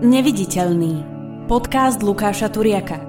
[0.00, 1.04] Neviditeľný.
[1.44, 3.04] Podcast Lukáša Turiaka.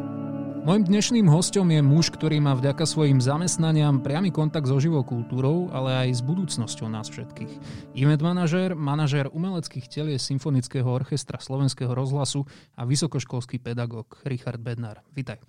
[0.67, 5.71] Mojím dnešným hostom je muž, ktorý má vďaka svojim zamestnaniam priamy kontakt so živou kultúrou,
[5.71, 7.53] ale aj s budúcnosťou nás všetkých.
[7.95, 12.43] Event manažér, manažér umeleckých telies Symfonického orchestra Slovenského rozhlasu
[12.75, 14.99] a vysokoškolský pedagóg Richard Bednar.
[15.15, 15.39] Vítaj.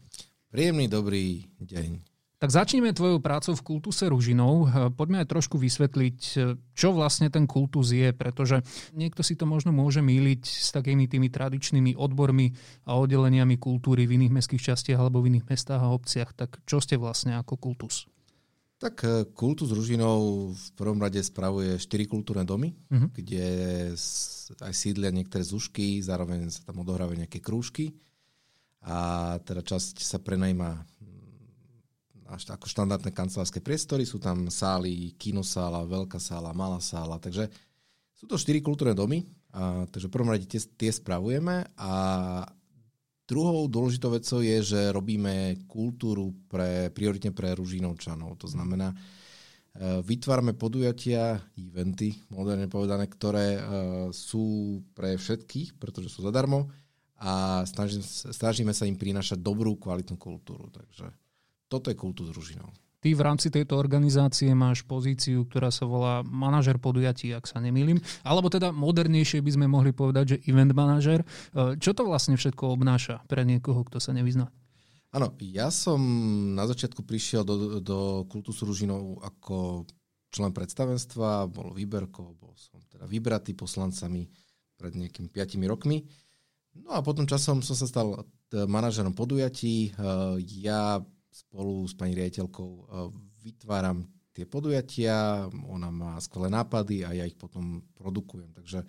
[0.47, 2.12] Príjemný dobrý deň.
[2.43, 4.67] Tak začneme tvojou prácou v kultuse Ružinov.
[4.99, 6.19] Poďme aj trošku vysvetliť,
[6.75, 11.31] čo vlastne ten kultus je, pretože niekto si to možno môže míliť s takými tými
[11.31, 12.51] tradičnými odbormi
[12.91, 16.35] a oddeleniami kultúry v iných mestských častiach alebo v iných mestách a obciach.
[16.35, 18.11] Tak čo ste vlastne ako kultus?
[18.83, 23.07] Tak e, kultus Ružinov v prvom rade spravuje štyri kultúrne domy, uh-huh.
[23.15, 23.47] kde
[24.59, 27.95] aj sídlia niektoré zušky, zároveň sa tam odohrávajú nejaké krúžky
[28.83, 30.91] a teda časť sa prenajíma
[32.33, 34.09] až ako štandardné kancelárske priestory.
[34.09, 37.21] Sú tam sály, kinosála, veľká sála, malá sála.
[37.21, 37.53] Takže
[38.17, 41.93] sú to štyri kultúrne domy, a, takže prvom rade tie, tie spravujeme a
[43.29, 48.41] druhou dôležitou vecou je, že robíme kultúru pre, prioritne pre Ružinovčanov.
[48.41, 48.97] To znamená, e,
[50.05, 53.63] vytvárame podujatia, eventy, moderne povedané, ktoré uh,
[54.13, 56.69] sú pre všetkých, pretože sú zadarmo
[57.23, 60.69] a snažíme, snažíme sa im prinášať dobrú, kvalitnú kultúru.
[60.75, 61.22] Takže
[61.73, 62.69] toto je kultus Ružinov.
[63.03, 67.99] Ty v rámci tejto organizácie máš pozíciu, ktorá sa volá manažer podujatí, ak sa nemýlim.
[68.23, 71.27] Alebo teda modernejšie by sme mohli povedať, že event manažer.
[71.51, 74.47] E, čo to vlastne všetko obnáša pre niekoho, kto sa nevyzná?
[75.11, 75.99] Áno, ja som
[76.55, 79.83] na začiatku prišiel do, do kultusu Ružinov ako
[80.31, 84.31] člen predstavenstva, bol výberko, bol som teda vybratý poslancami
[84.79, 86.07] pred nejakými 5 rokmi.
[86.87, 89.91] No a potom časom som sa stal manažerom podujatí.
[89.91, 90.01] E,
[90.63, 92.83] ja spolu s pani riaditeľkou e,
[93.43, 98.53] vytváram tie podujatia, ona má skvelé nápady a ja ich potom produkujem.
[98.53, 98.85] Takže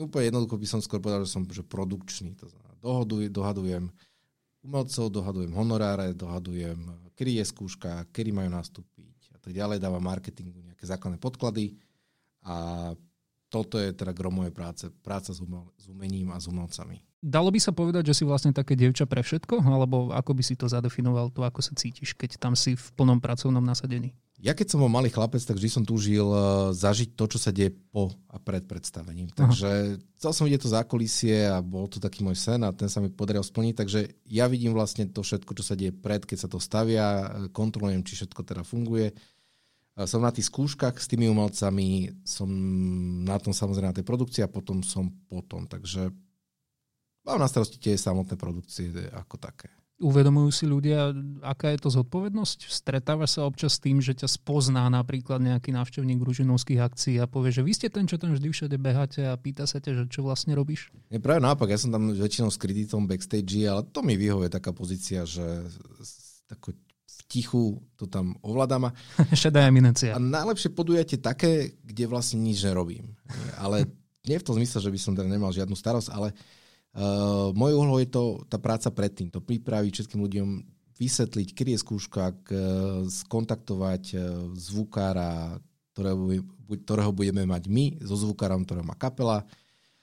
[0.00, 2.36] úplne jednoducho by som skôr povedal, že som že produkčný.
[2.40, 3.92] To znamená, dohoduj, dohadujem
[4.62, 6.78] umelcov, dohadujem honoráre, dohadujem,
[7.18, 9.82] kedy je skúška, kedy majú nastúpiť a tak ďalej.
[9.82, 11.76] Dávam marketingu nejaké základné podklady
[12.46, 12.90] a
[13.52, 14.88] toto je teda gro mojej práce.
[15.04, 17.04] Práca s, umel, s umením a s umelcami.
[17.20, 19.60] Dalo by sa povedať, že si vlastne také dievča pre všetko?
[19.60, 23.20] Alebo ako by si to zadefinoval, to ako sa cítiš, keď tam si v plnom
[23.20, 24.16] pracovnom nasadení?
[24.42, 27.54] Ja keď som bol malý chlapec, tak vždy som túžil eh, zažiť to, čo sa
[27.54, 29.30] deje po a pred predstavením.
[29.30, 30.02] Takže Aha.
[30.18, 33.06] chcel som vidieť to zákulisie a bol to taký môj sen a ten sa mi
[33.06, 33.74] podaril splniť.
[33.78, 38.02] Takže ja vidím vlastne to všetko, čo sa deje pred, keď sa to stavia, kontrolujem,
[38.02, 39.14] či všetko teda funguje.
[39.92, 42.48] Som na tých skúškach s tými umelcami, som
[43.28, 45.68] na tom samozrejme na tej produkcii a potom som potom.
[45.68, 46.08] Takže
[47.22, 49.70] Mám na starosti tie samotné produkcie ako také.
[50.02, 51.14] Uvedomujú si ľudia,
[51.46, 52.66] aká je to zodpovednosť?
[52.66, 57.54] Stretávaš sa občas s tým, že ťa spozná napríklad nejaký návštevník Ružinovských akcií a povie,
[57.54, 60.26] že vy ste ten, čo tam vždy všade beháte a pýta sa ťa, že čo
[60.26, 60.90] vlastne robíš?
[61.06, 64.74] Je práve naopak, ja som tam väčšinou s kreditom backstage, ale to mi vyhovuje taká
[64.74, 65.70] pozícia, že
[66.50, 66.74] tako
[67.32, 68.92] tichu to tam ovládam.
[69.32, 70.12] Šedá eminencia.
[70.12, 73.16] A najlepšie podujatie také, kde vlastne nič nerobím.
[73.56, 73.88] Ale
[74.28, 76.36] nie v tom zmysle, že by som teda nemal žiadnu starosť, ale
[76.92, 80.48] Uh, môj úlohou je to tá práca predtým, to pripraviť všetkým ľuďom,
[81.00, 82.48] vysvetliť, kedy je skúška, k,
[83.08, 85.56] skontaktovať uh, zvukára,
[85.96, 89.40] ktorého, ktorého budeme mať my, so zvukárom, ktorého má kapela,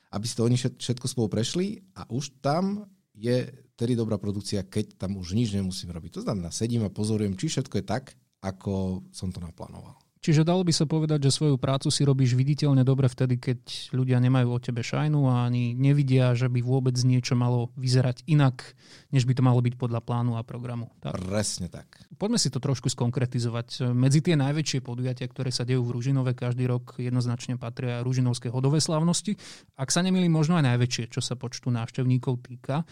[0.10, 4.96] aby si to oni všetko spolu prešli a už tam je tedy dobrá produkcia, keď
[4.96, 6.20] tam už nič nemusím robiť.
[6.20, 10.00] To znamená, sedím a pozorujem, či všetko je tak, ako som to naplánoval.
[10.30, 14.22] Čiže dalo by sa povedať, že svoju prácu si robíš viditeľne dobre vtedy, keď ľudia
[14.22, 18.62] nemajú o tebe šajnu a ani nevidia, že by vôbec niečo malo vyzerať inak,
[19.10, 20.94] než by to malo byť podľa plánu a programu.
[21.02, 21.18] Tak?
[21.18, 22.06] Presne tak.
[22.14, 23.90] Poďme si to trošku skonkretizovať.
[23.90, 28.78] Medzi tie najväčšie podujatia, ktoré sa dejú v Ružinove každý rok, jednoznačne patria Ružinovské hodové
[28.78, 29.34] slávnosti.
[29.82, 32.86] Ak sa nemýlim, možno aj najväčšie, čo sa počtu návštevníkov týka.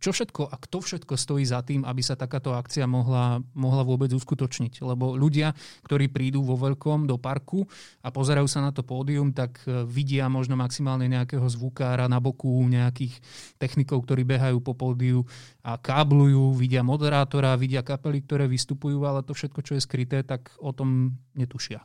[0.00, 4.08] Čo všetko a kto všetko stojí za tým, aby sa takáto akcia mohla, mohla vôbec
[4.16, 4.80] uskutočniť?
[4.80, 5.52] Lebo ľudia,
[5.84, 7.66] ktorí prídu vo veľkom do parku
[8.00, 12.50] a pozerajú sa na to pódium, tak e, vidia možno maximálne nejakého zvukára na boku,
[12.66, 13.18] nejakých
[13.60, 15.22] technikov, ktorí behajú po pódiu
[15.60, 20.54] a káblujú, vidia moderátora, vidia kapely, ktoré vystupujú, ale to všetko, čo je skryté, tak
[20.58, 21.82] o tom netušia.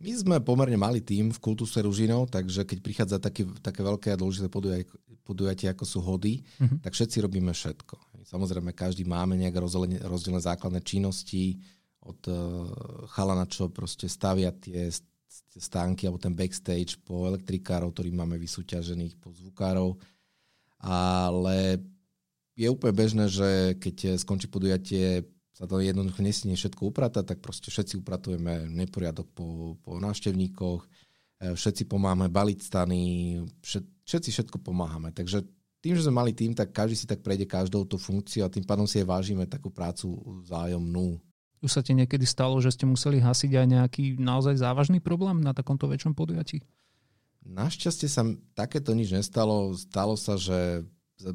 [0.00, 4.16] My sme pomerne malý tým v kultúse Ružinov, takže keď prichádza taký, také veľké a
[4.16, 4.48] dôležité
[5.20, 6.80] podujatie, ako sú hody, uh-huh.
[6.80, 8.24] tak všetci robíme všetko.
[8.24, 9.60] Samozrejme, každý máme nejaké
[10.00, 11.60] rozdelené základné činnosti,
[12.00, 12.36] od uh,
[13.12, 14.88] chalana, čo proste stavia tie
[15.56, 19.98] stánky alebo ten backstage po elektrikárov, ktorých máme vysúťažených, po zvukárov.
[20.80, 21.78] Ale
[22.56, 27.68] je úplne bežné, že keď skončí podujatie, sa to jednoducho nesmie všetko upratať, tak proste
[27.68, 30.88] všetci upratujeme neporiadok po, po návštevníkoch.
[31.52, 33.00] všetci pomáhame baliť stany,
[34.08, 35.12] všetci všetko pomáhame.
[35.12, 35.44] Takže
[35.84, 38.64] tým, že sme mali tým, tak každý si tak prejde každou tú funkciu a tým
[38.64, 41.20] pádom si aj vážime takú prácu vzájomnú.
[41.60, 45.52] Už sa ti niekedy stalo, že ste museli hasiť aj nejaký naozaj závažný problém na
[45.52, 46.64] takomto väčšom podujatí?
[47.44, 48.24] Našťastie sa
[48.56, 49.72] takéto nič nestalo.
[49.76, 50.84] Stalo sa, že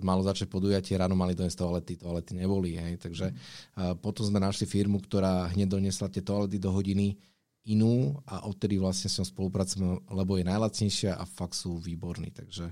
[0.02, 2.74] malo začať podujatie, ráno mali doniesť toalety, toalety neboli.
[2.74, 3.06] Hej.
[3.06, 4.02] Takže mm.
[4.02, 7.18] potom sme našli firmu, ktorá hneď doniesla tie toalety do hodiny
[7.66, 12.30] inú a odtedy vlastne s ňou spolupracujeme, lebo je najlacnejšia a fakt sú výborní.
[12.34, 12.70] Takže...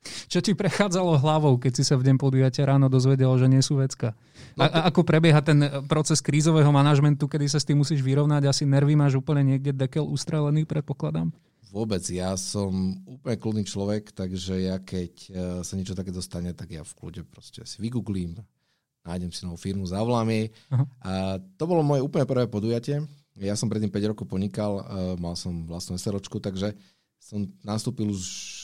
[0.00, 3.76] Čo ti prechádzalo hlavou, keď si sa v deň podujatia ráno dozvedel, že nie sú
[3.76, 4.16] vecka?
[4.56, 4.72] No to...
[4.72, 8.48] a, ako prebieha ten proces krízového manažmentu, kedy sa s tým musíš vyrovnať?
[8.48, 11.28] Asi nervy máš úplne niekde dekel ustrelený, predpokladám?
[11.70, 15.30] Vôbec, ja som úplne kľudný človek, takže ja keď e,
[15.62, 18.34] sa niečo také dostane, tak ja v kľude proste si vygooglím,
[19.06, 20.50] nájdem si novú firmu, zavolám jej.
[21.04, 23.06] A to bolo moje úplne prvé podujatie.
[23.38, 24.82] Ja som predtým 5 rokov ponikal, e,
[25.22, 26.74] mal som vlastnú SROčku, takže
[27.22, 28.20] som nastúpil už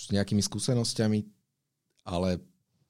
[0.07, 1.27] s nejakými skúsenosťami,
[2.07, 2.39] ale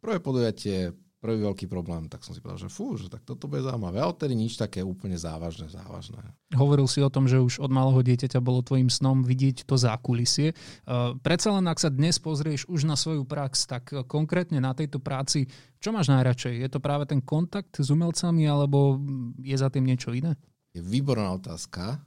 [0.05, 0.93] prvé podujatie
[1.27, 3.99] prvý veľký problém, tak som si povedal, že fú, že tak toto bude zaujímavé.
[3.99, 6.23] A odtedy nič také úplne závažné, závažné.
[6.55, 10.55] Hovoril si o tom, že už od malého dieťaťa bolo tvojim snom vidieť to zákulisie.
[10.87, 15.03] Uh, predsa len, ak sa dnes pozrieš už na svoju prax, tak konkrétne na tejto
[15.03, 15.51] práci,
[15.83, 16.63] čo máš najradšej?
[16.63, 19.01] Je to práve ten kontakt s umelcami, alebo
[19.43, 20.39] je za tým niečo iné?
[20.77, 21.99] Je výborná otázka,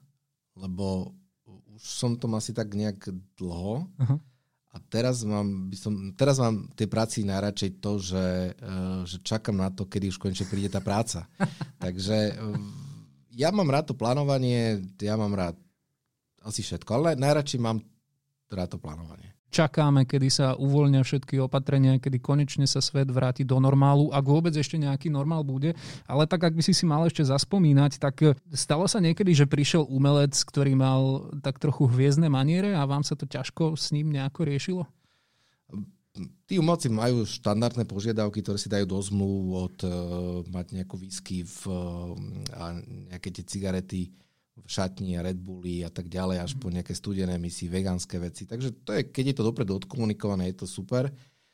[0.55, 1.11] lebo
[1.75, 3.83] už som tom asi tak nejak dlho.
[3.89, 4.19] Uh-huh.
[4.69, 9.57] A teraz mám, by som, teraz mám tej práci najradšej to, že, uh, že čakám
[9.57, 11.25] na to, kedy už konečne príde tá práca.
[11.83, 12.53] Takže uh,
[13.33, 15.57] ja mám rád to plánovanie, ja mám rád
[16.45, 17.81] asi všetko, ale najradšej mám
[18.53, 23.57] rád to plánovanie čakáme, kedy sa uvoľnia všetky opatrenia, kedy konečne sa svet vráti do
[23.57, 25.73] normálu, ak vôbec ešte nejaký normál bude.
[26.05, 29.49] Ale tak, ak by si si mal ešte zaspomínať, tak eh, stalo sa niekedy, že
[29.49, 34.13] prišiel umelec, ktorý mal tak trochu hviezdne maniere a vám sa to ťažko s ním
[34.13, 34.83] nejako riešilo?
[36.49, 39.91] Tí umelci majú štandardné požiadavky, ktoré si dajú do zmluv od uh,
[40.49, 42.11] mať nejakú whisky v, uh,
[42.57, 42.63] a
[43.13, 44.09] nejaké tie cigarety
[44.63, 48.43] v šatni a Red Bulli a tak ďalej, až po nejaké studené misy, vegánske veci.
[48.45, 51.07] Takže to je, keď je to dopredu odkomunikované, je to super.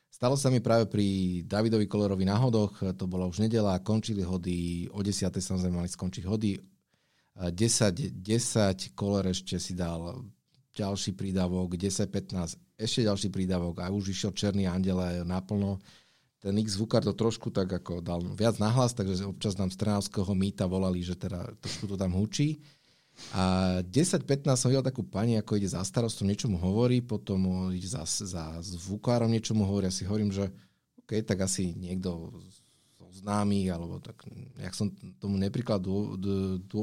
[0.10, 4.88] Stalo sa mi práve pri Davidovi Kolerovi na hodoch, to bola už nedela, končili hody,
[4.92, 5.28] o 10.
[5.28, 6.56] samozrejme mali skončiť hody.
[7.36, 10.24] 10, 10 Koler ešte si dal
[10.72, 15.84] ďalší prídavok, 10, 15, ešte ďalší prídavok a už išiel Černý andele naplno
[16.46, 20.30] ten X zvukár to trošku tak ako dal viac nahlas, takže občas nám z Trnavského
[20.38, 22.62] mýta volali, že teda trošku to tam hučí.
[23.32, 27.88] A 10-15 som videl takú pani, ako ide za starostom, niečo mu hovorí, potom ide
[27.88, 29.88] za, za zvukárom, niečo mu hovorí.
[29.88, 30.52] Ja si hovorím, že
[31.04, 32.34] OK, tak asi niekto
[33.22, 34.28] známy, alebo tak,
[34.60, 34.92] nejak som
[35.22, 36.82] tomu neprikladal dô, dô, dô,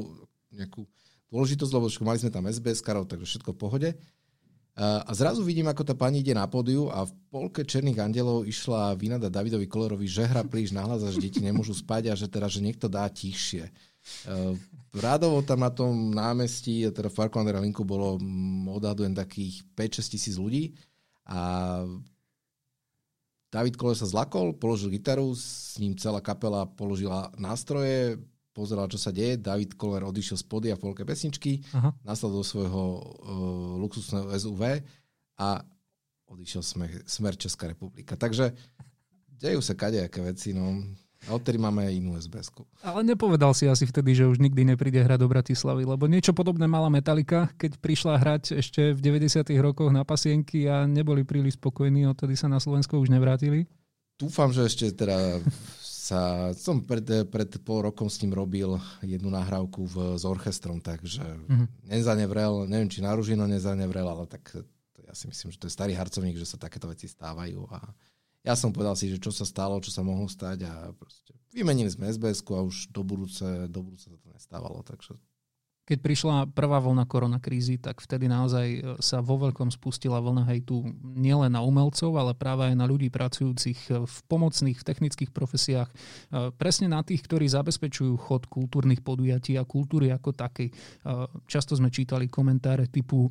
[0.49, 0.89] nejakú
[1.29, 3.89] dôležitosť, lebo mali sme tam SBS karov, takže všetko v pohode.
[4.73, 8.97] A zrazu vidím, ako tá pani ide na pódiu a v polke Černých andelov išla
[8.97, 12.49] vynada Davidovi Kolerovi, že hra príliš nahlas a že deti nemôžu spať a že teda,
[12.49, 13.69] že niekto dá tichšie.
[14.93, 20.13] Rádovo tam na tom námestí, teda v Parku Andrea Linku bolo mm, odhadujem takých 5-6
[20.13, 20.77] tisíc ľudí
[21.25, 21.81] a
[23.53, 28.17] David Koller sa zlakol, položil gitaru, s ním celá kapela položila nástroje,
[28.49, 29.37] pozeral, čo sa deje.
[29.37, 31.93] David Koller odišiel z podia v polke pesničky, Aha.
[32.01, 33.01] do svojho uh,
[33.77, 34.81] luxusného SUV
[35.37, 35.61] a
[36.33, 38.17] odišiel smer, smer Česká republika.
[38.17, 38.57] Takže
[39.29, 40.57] dejú sa kadejaké veci.
[40.57, 40.81] No.
[41.27, 42.51] A odtedy máme aj inú sbs
[42.83, 46.67] Ale nepovedal si asi vtedy, že už nikdy nepríde hrať do Bratislavy, lebo niečo podobné
[46.67, 49.47] mala Metallica, keď prišla hrať ešte v 90.
[49.63, 53.71] rokoch na pasienky a neboli príliš spokojní, odtedy sa na Slovensko už nevrátili.
[54.19, 55.39] Dúfam, že ešte teda
[56.03, 61.23] sa, som pred, pred pol rokom s ním robil jednu nahrávku v, s orchestrom, takže
[61.23, 61.87] mm-hmm.
[61.87, 64.51] nezanevrel, neviem, či na Ružino nezanevrel, ale tak
[64.99, 67.79] ja si myslím, že to je starý harcovník, že sa takéto veci stávajú a
[68.43, 71.87] ja som povedal si, že čo sa stalo, čo sa mohlo stať a proste vymenili
[71.87, 74.81] sme sbs a už do budúce, do budúce sa to nestávalo.
[74.83, 75.15] Takže...
[75.83, 80.79] Keď prišla prvá vlna koronakrízy, tak vtedy naozaj e, sa vo veľkom spustila vlna hejtu
[81.03, 85.91] nielen na umelcov, ale práve aj na ľudí pracujúcich e, v pomocných, v technických profesiách.
[85.91, 85.95] E,
[86.55, 90.71] presne na tých, ktorí zabezpečujú chod kultúrnych podujatí a kultúry ako takej.
[91.51, 93.27] Často sme čítali komentáre typu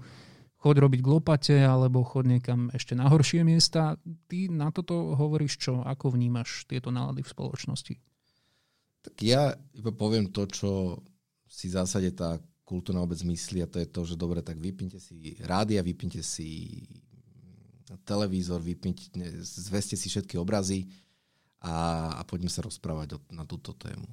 [0.62, 1.10] choď robiť k
[1.66, 3.98] alebo choď niekam ešte na horšie miesta.
[4.30, 5.82] Ty na toto hovoríš čo?
[5.82, 7.94] Ako vnímaš tieto nálady v spoločnosti?
[9.02, 11.02] Tak ja iba poviem to, čo
[11.50, 15.02] si v zásade tá kultúrna obec myslí a to je to, že dobre, tak vypnite
[15.02, 16.80] si rádia, vypnite si
[18.06, 20.86] televízor, vypnite, zveste si všetky obrazy
[21.60, 24.06] a, a poďme sa rozprávať o, na túto tému.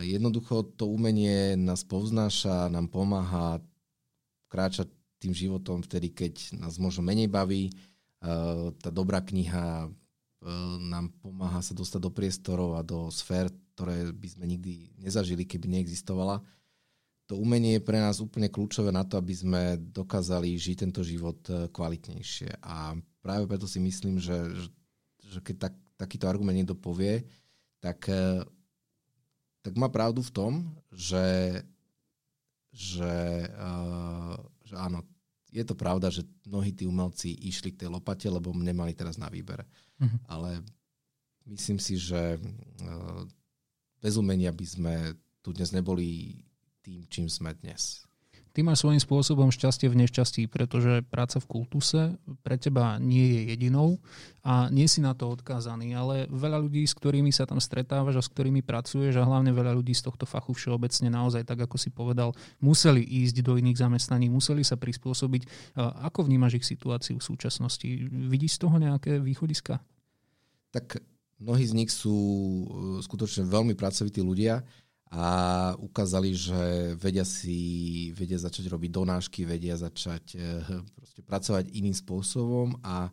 [0.00, 3.60] Jednoducho to umenie nás povznáša, nám pomáha
[4.50, 7.72] kráčať tým životom vtedy, keď nás možno menej baví.
[8.80, 9.88] Tá dobrá kniha
[10.80, 15.68] nám pomáha sa dostať do priestorov a do sfér, ktoré by sme nikdy nezažili, keby
[15.68, 16.44] neexistovala.
[17.26, 21.42] To umenie je pre nás úplne kľúčové na to, aby sme dokázali žiť tento život
[21.74, 22.62] kvalitnejšie.
[22.62, 24.36] A práve preto si myslím, že,
[25.26, 27.26] že keď tak, takýto argument niekto povie,
[27.82, 28.06] tak,
[29.66, 30.52] tak má pravdu v tom,
[30.94, 31.58] že,
[32.70, 35.06] že, uh, že áno,
[35.54, 39.30] je to pravda, že mnohí tí umelci išli k tej lopate, lebo nemali teraz na
[39.30, 39.62] výber.
[40.02, 40.20] Mm-hmm.
[40.26, 40.60] Ale
[41.46, 43.22] myslím si, že uh,
[44.02, 44.94] bez umenia by sme
[45.42, 46.38] tu dnes neboli
[46.82, 48.05] tým, čím sme dnes.
[48.56, 53.40] Ty máš svojím spôsobom šťastie v nešťastí, pretože práca v kultuse pre teba nie je
[53.52, 54.00] jedinou
[54.40, 58.24] a nie si na to odkázaný, ale veľa ľudí, s ktorými sa tam stretávaš a
[58.24, 61.92] s ktorými pracuješ a hlavne veľa ľudí z tohto fachu všeobecne naozaj, tak ako si
[61.92, 65.76] povedal, museli ísť do iných zamestnaní, museli sa prispôsobiť.
[66.08, 67.84] Ako vnímaš ich situáciu v súčasnosti?
[68.08, 69.84] Vidíš z toho nejaké východiska?
[70.72, 71.04] Tak
[71.44, 72.64] mnohí z nich sú e,
[73.04, 74.64] skutočne veľmi pracovití ľudia
[75.16, 75.26] a
[75.80, 80.60] ukázali, že vedia si, vedia začať robiť donášky, vedia začať eh,
[80.92, 83.08] proste pracovať iným spôsobom a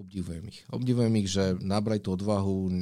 [0.00, 0.64] obdivujem ich.
[0.72, 2.72] Obdivujem ich, že nabrali tú odvahu,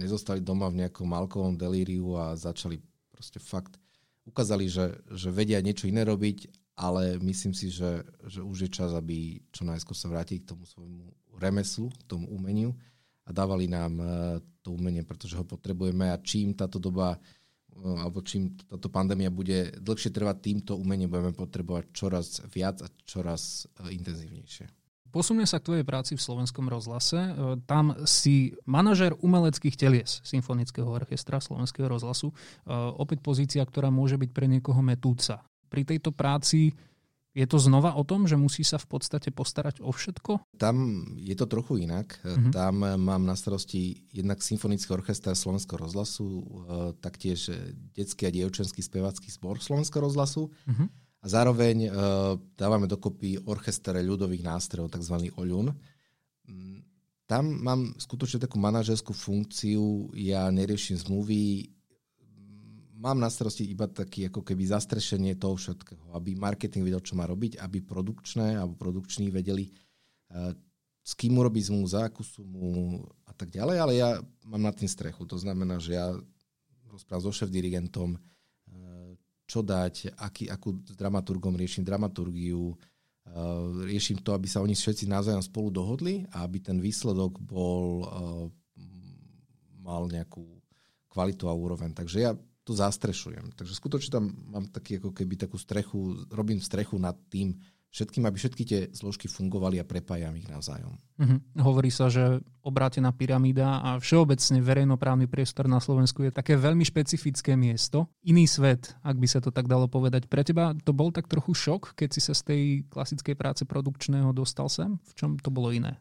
[0.00, 2.80] nezostali doma v nejakom alkovom delíriu a začali
[3.12, 3.76] proste fakt,
[4.24, 6.48] ukázali, že, že vedia niečo iné robiť,
[6.80, 10.64] ale myslím si, že, že už je čas, aby čo najskôr sa vrátili k tomu
[10.64, 12.72] svojmu remeslu, k tomu umeniu
[13.28, 14.08] a dávali nám eh,
[14.64, 17.20] to umenie, pretože ho potrebujeme a čím táto doba
[17.80, 23.66] alebo čím táto pandémia bude dlhšie trvať, týmto umenie budeme potrebovať čoraz viac a čoraz
[23.80, 24.68] e, intenzívnejšie.
[25.10, 27.18] Posunie sa k tvojej práci v slovenskom rozhlase.
[27.18, 27.32] E,
[27.66, 32.30] tam si manažer umeleckých telies Symfonického orchestra Slovenského rozhlasu.
[32.30, 32.34] E,
[32.74, 35.42] opäť pozícia, ktorá môže byť pre niekoho metúca.
[35.66, 36.74] Pri tejto práci
[37.30, 40.58] je to znova o tom, že musí sa v podstate postarať o všetko?
[40.58, 42.18] Tam je to trochu inak.
[42.26, 42.50] Mm-hmm.
[42.50, 46.44] Tam mám na starosti jednak Symfonický orchester Slovenského rozhlasu, e,
[46.98, 47.54] taktiež
[47.94, 50.50] detský a dievčenský spevacký zbor Slovenského rozhlasu.
[50.66, 50.88] Mm-hmm.
[51.20, 51.92] A zároveň uh,
[52.56, 55.28] dávame dokopy orchester ľudových nástrojov, tzv.
[55.36, 55.68] OLUN.
[56.48, 56.80] Mm,
[57.28, 61.76] tam mám skutočne takú manažerskú funkciu, ja neriešim zmluvy,
[63.00, 67.24] mám na starosti iba taký ako keby zastrešenie toho všetkého, aby marketing vedel, čo má
[67.24, 69.72] robiť, aby produkčné alebo produkční vedeli,
[70.36, 70.52] uh,
[71.00, 74.86] s kým urobiť zmluvu, za akú sumu a tak ďalej, ale ja mám nad tým
[74.86, 75.24] strechu.
[75.24, 76.12] To znamená, že ja
[76.92, 79.10] rozprávam so šéf-dirigentom, uh,
[79.48, 85.08] čo dať, aký, akú s dramaturgom riešim dramaturgiu, uh, riešim to, aby sa oni všetci
[85.08, 88.04] navzájom spolu dohodli a aby ten výsledok bol,
[89.80, 90.44] mal nejakú
[91.10, 91.90] kvalitu a úroveň.
[91.90, 92.32] Takže ja
[92.64, 93.56] to zastrešujem.
[93.56, 97.56] Takže skutočne tam mám taký, ako keby takú strechu, robím strechu nad tým
[97.90, 100.94] všetkým, aby všetky tie zložky fungovali a prepájam ich navzájom.
[100.94, 101.38] Uh-huh.
[101.58, 107.58] Hovorí sa, že obrátená pyramída a všeobecne verejnoprávny priestor na Slovensku je také veľmi špecifické
[107.58, 108.06] miesto.
[108.22, 110.30] Iný svet, ak by sa to tak dalo povedať.
[110.30, 114.30] Pre teba to bol tak trochu šok, keď si sa z tej klasickej práce produkčného
[114.30, 114.94] dostal sem?
[115.10, 115.98] V čom to bolo iné?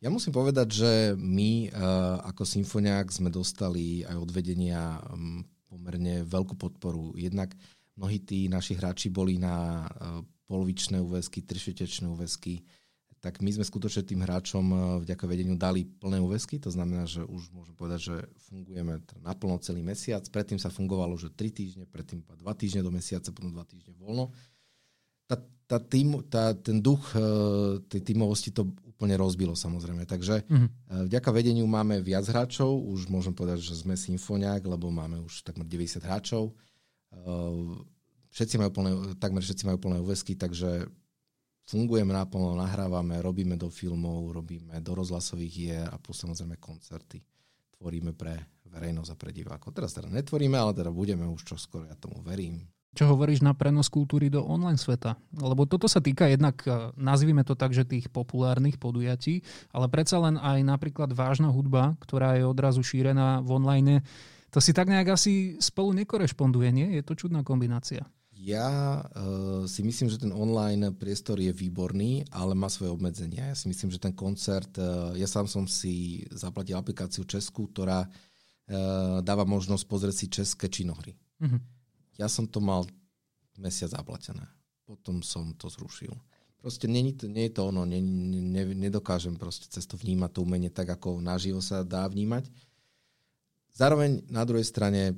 [0.00, 5.44] Ja musím povedať, že my uh, ako symfoniák sme dostali aj od vedenia um,
[5.86, 7.14] pomerne veľkú podporu.
[7.14, 7.54] Jednak
[7.94, 12.66] mnohí tí naši hráči boli na e, polovičné úväzky, tršetečné úväzky,
[13.22, 14.76] tak my sme skutočne tým hráčom e,
[15.06, 18.16] vďaka vedeniu dali plné úväzky, to znamená, že už môžem povedať, že
[18.50, 20.26] fungujeme naplno celý mesiac.
[20.26, 24.34] Predtým sa fungovalo, že 3 týždne, predtým 2 týždne do mesiaca, potom 2 týždne voľno.
[25.30, 25.38] Tá,
[25.70, 27.22] tá tým, tá, ten duch e,
[27.86, 30.08] tej tímovosti to úplne rozbilo samozrejme.
[30.08, 31.12] Takže mm-hmm.
[31.12, 35.68] vďaka vedeniu máme viac hráčov, už môžem povedať, že sme symfoniák, lebo máme už takmer
[35.68, 36.56] 90 hráčov.
[37.12, 37.76] Eh,
[38.32, 40.88] všetci majú plné, takmer všetci majú plné úvesky, takže
[41.68, 47.20] fungujeme naplno, nahrávame, robíme do filmov, robíme do rozhlasových hier a plus samozrejme koncerty.
[47.76, 49.76] Tvoríme pre verejnosť a pre divákov.
[49.76, 52.64] Teraz teda netvoríme, ale teda budeme už čoskoro, ja tomu verím.
[52.96, 55.20] Čo hovoríš na prenos kultúry do online sveta?
[55.36, 60.16] Lebo toto sa týka jednak, e, nazvime to tak, že tých populárnych podujatí, ale predsa
[60.16, 63.94] len aj napríklad vážna hudba, ktorá je odrazu šírená v online,
[64.48, 66.88] to si tak nejak asi spolu nekorešponduje, nie?
[66.96, 68.08] Je to čudná kombinácia.
[68.32, 73.52] Ja uh, si myslím, že ten online priestor je výborný, ale má svoje obmedzenia.
[73.52, 78.08] Ja si myslím, že ten koncert, uh, ja sám som si zaplatil aplikáciu Česku, ktorá
[78.08, 81.12] uh, dáva možnosť pozrieť si české činohry.
[81.44, 81.75] Uh-huh
[82.16, 82.84] ja som to mal
[83.56, 84.44] mesiac zaplatené.
[84.84, 86.12] Potom som to zrušil.
[86.60, 90.72] Proste nie, nie je to ono, nie, ne, nedokážem proste cez to vnímať to umenie
[90.72, 92.48] tak, ako naživo sa dá vnímať.
[93.76, 95.14] Zároveň na druhej strane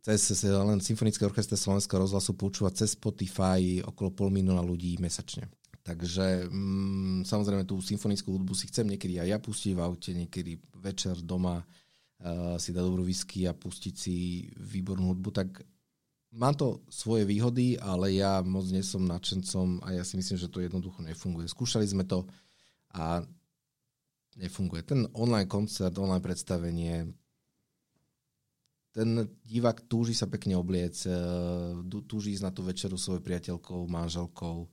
[0.00, 5.44] cez len Symfonické orchestre Slovenského rozhlasu počúva cez Spotify okolo pol milióna ľudí mesačne.
[5.84, 10.60] Takže mm, samozrejme tú symfonickú hudbu si chcem niekedy aj ja pustiť v aute, niekedy
[10.80, 15.64] večer doma uh, si dať dobrú whisky a pustiť si výbornú hudbu, tak
[16.30, 20.50] má to svoje výhody, ale ja moc nie som nadšencom a ja si myslím, že
[20.50, 21.50] to jednoducho nefunguje.
[21.50, 22.22] Skúšali sme to
[22.94, 23.22] a
[24.38, 24.86] nefunguje.
[24.86, 27.10] Ten online koncert, online predstavenie,
[28.90, 29.08] ten
[29.46, 31.14] divák túži sa pekne obliec, e,
[32.06, 34.66] túži ísť na tú večeru svojou priateľkou, manželkou,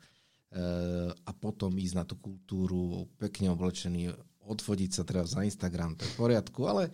[0.47, 4.15] Eh, a potom ísť na tú kultúru pekne oblečený,
[4.47, 6.87] odfodiť sa teraz na Instagram, to je v poriadku, ale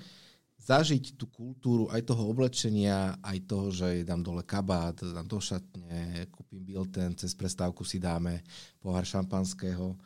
[0.63, 6.23] zažiť tú kultúru aj toho oblečenia, aj toho, že dám dole kabát, dám do šatne,
[6.31, 8.39] kúpim bilten, cez prestávku si dáme
[8.79, 9.99] pohár šampanského.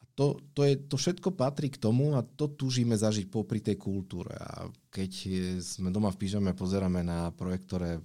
[0.00, 3.80] A to, to, je, to všetko patrí k tomu a to túžime zažiť popri tej
[3.80, 4.36] kultúre.
[4.36, 5.10] A keď
[5.64, 8.04] sme doma v pížame a pozeráme na projektore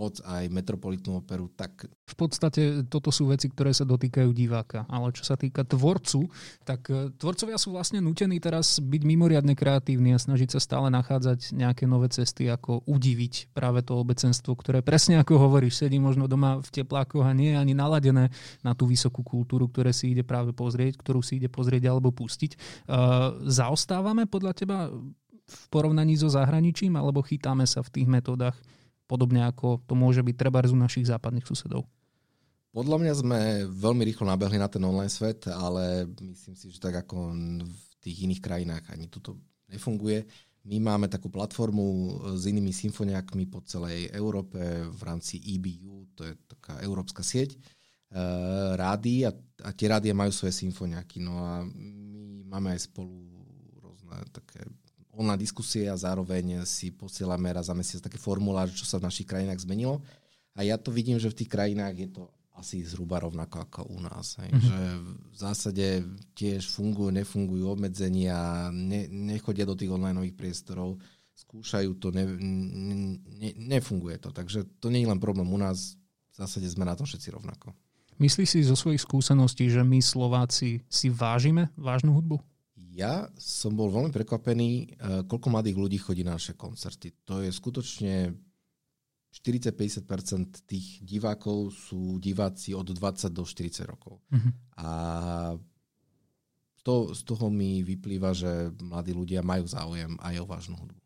[0.00, 1.84] hoc aj Metropolitnú operu, tak...
[2.08, 6.28] V podstate toto sú veci, ktoré sa dotýkajú diváka, ale čo sa týka tvorcu,
[6.64, 11.52] tak e, tvorcovia sú vlastne nutení teraz byť mimoriadne kreatívni a snažiť sa stále nachádzať
[11.52, 16.60] nejaké nové cesty, ako udiviť práve to obecenstvo, ktoré presne ako hovoríš, sedí možno doma
[16.60, 18.32] v teplákoch a nie je ani naladené
[18.64, 22.56] na tú vysokú kultúru, ktoré si ide práve pozrieť, ktorú si ide pozrieť alebo pustiť.
[22.88, 24.78] Uh, zaostávame podľa teba
[25.52, 28.56] v porovnaní so zahraničím, alebo chytáme sa v tých metódach
[29.12, 31.84] podobne ako to môže byť treba u našich západných susedov?
[32.72, 37.04] Podľa mňa sme veľmi rýchlo nabehli na ten online svet, ale myslím si, že tak
[37.04, 37.36] ako
[37.68, 39.36] v tých iných krajinách ani toto
[39.68, 40.24] nefunguje.
[40.64, 44.56] My máme takú platformu s inými symfoniákmi po celej Európe
[44.88, 47.58] v rámci EBU, to je taká európska sieť e,
[48.78, 49.36] rády a,
[49.68, 51.20] a tie rádia majú svoje symfoniáky.
[51.20, 53.12] No a my máme aj spolu
[53.84, 54.64] rôzne také
[55.12, 59.28] online diskusie a zároveň si posielame raz za mesiac také formuláře, čo sa v našich
[59.28, 60.00] krajinách zmenilo.
[60.56, 63.98] A ja to vidím, že v tých krajinách je to asi zhruba rovnako ako u
[64.04, 64.36] nás.
[64.40, 64.52] Hej.
[64.52, 64.68] Mm-hmm.
[64.68, 64.80] Že
[65.32, 65.86] v zásade
[66.36, 71.00] tiež fungujú, nefungujú obmedzenia, ne, nechodia do tých online priestorov,
[71.32, 74.28] skúšajú to, ne, ne, nefunguje to.
[74.32, 75.96] Takže to nie je len problém u nás,
[76.32, 77.72] v zásade sme na tom všetci rovnako.
[78.20, 82.51] Myslíš si zo svojich skúseností, že my Slováci si vážime vážnu hudbu?
[82.92, 84.86] Ja som bol veľmi prekvapený, eh,
[85.24, 87.24] koľko mladých ľudí chodí na naše koncerty.
[87.24, 88.36] To je skutočne
[89.32, 94.20] 40-50% tých divákov sú diváci od 20 do 40 rokov.
[94.28, 94.52] Uh-huh.
[94.76, 94.88] A
[96.84, 101.01] to, z toho mi vyplýva, že mladí ľudia majú záujem aj o vážnu hudbu.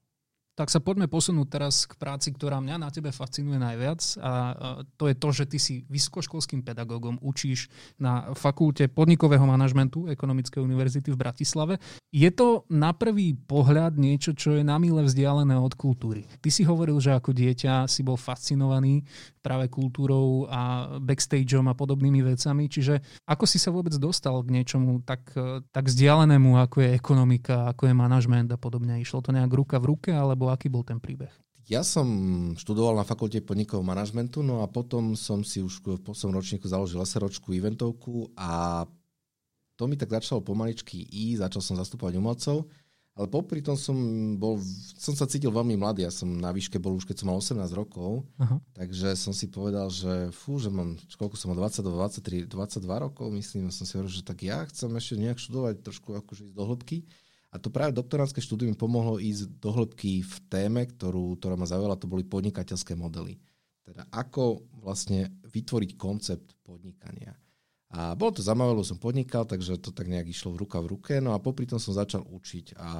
[0.56, 4.56] Tak sa poďme posunúť teraz k práci, ktorá mňa na tebe fascinuje najviac a
[4.96, 7.68] to je to, že ty si vysokoškolským pedagógom, učíš
[8.00, 11.74] na fakulte podnikového manažmentu Ekonomickej univerzity v Bratislave.
[12.08, 16.24] Je to na prvý pohľad niečo, čo je na mile vzdialené od kultúry.
[16.40, 19.04] Ty si hovoril, že ako dieťa si bol fascinovaný
[19.44, 25.04] práve kultúrou a backstageom a podobnými vecami, čiže ako si sa vôbec dostal k niečomu
[25.04, 25.36] tak,
[25.70, 28.98] tak vzdialenému, ako je ekonomika, ako je manažment a podobne?
[28.98, 31.34] Išlo to nejak ruka v ruke, alebo alebo aký bol ten príbeh?
[31.66, 32.06] Ja som
[32.54, 37.02] študoval na fakulte podnikového manažmentu, no a potom som si už v poslednom ročníku založil
[37.02, 38.86] SROčku, eventovku a
[39.74, 42.70] to mi tak začalo pomaličky ísť, začal som zastupovať umelcov,
[43.18, 43.98] ale popri tom som,
[44.38, 44.62] bol,
[44.94, 47.58] som sa cítil veľmi mladý, ja som na výške bol už keď som mal 18
[47.74, 48.62] rokov, Aha.
[48.78, 53.26] takže som si povedal, že fú, že mám, koľko som mal, 22, 23, 22 rokov,
[53.34, 56.62] myslím, som si hovoril, že tak ja chcem ešte nejak študovať trošku akože ísť do
[56.62, 56.98] hĺbky.
[57.56, 61.96] A to práve doktoránske štúdium pomohlo ísť do hĺbky v téme, ktorú, ktorá ma zaujala,
[61.96, 63.40] to boli podnikateľské modely.
[63.80, 67.32] Teda ako vlastne vytvoriť koncept podnikania.
[67.96, 70.90] A bolo to zaujímavé, lebo som podnikal, takže to tak nejak išlo v ruka v
[70.92, 71.16] ruke.
[71.16, 72.90] No a popri tom som začal učiť a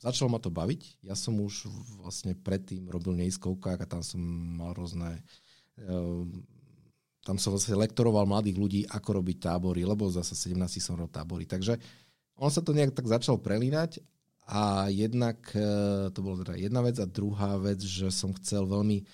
[0.00, 1.04] začalo ma to baviť.
[1.04, 1.68] Ja som už
[2.00, 4.22] vlastne predtým robil neiskovkách a tam som
[4.56, 5.20] mal rôzne...
[5.76, 6.40] Um,
[7.22, 11.44] tam som vlastne lektoroval mladých ľudí, ako robiť tábory, lebo zase 17 som robil tábory.
[11.46, 11.78] Takže
[12.38, 14.00] on sa to nejak tak začal prelínať
[14.48, 19.04] a jednak e, to bolo teda jedna vec a druhá vec, že som chcel veľmi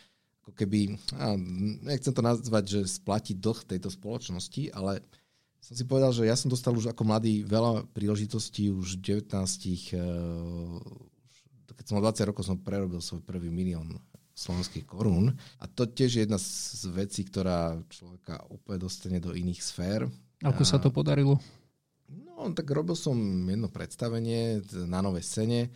[0.42, 1.36] ako keby, a
[1.84, 5.04] nechcem to nazvať, že splatiť dlh tejto spoločnosti, ale
[5.60, 9.28] som si povedal, že ja som dostal už ako mladý veľa príležitostí, už 19,
[9.92, 10.00] e,
[11.76, 14.00] keď som mal 20 rokov, som prerobil svoj prvý milión
[14.38, 15.34] slovenských korún.
[15.58, 20.06] A to tiež je jedna z vecí, ktorá človeka úplne dostane do iných sfér.
[20.46, 21.42] Ako sa to podarilo?
[22.08, 25.68] No, tak robil som jedno predstavenie na novej scéne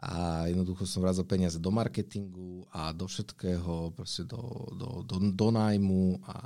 [0.00, 4.40] a jednoducho som vrazil peniaze do marketingu a do všetkého, proste do,
[4.76, 6.36] do, do, do nájmu a,